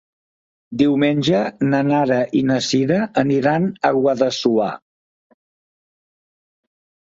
[0.81, 1.41] Diumenge
[1.73, 4.73] na Nara i na Sira aniran a Guadassuar.